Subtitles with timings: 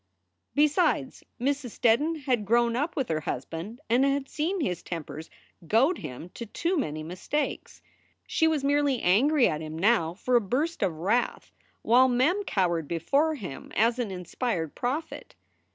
[0.55, 1.79] Besides, Mrs.
[1.79, 5.29] Steddon had grown up with her husband and had seen his tempers
[5.67, 7.83] goad him to too many mistakes.
[8.25, 11.51] She was merely angry at him now for a burst of wrath,
[11.83, 15.35] while Mem cowered before him as an inspired prophet.
[15.37, 15.67] Mrs.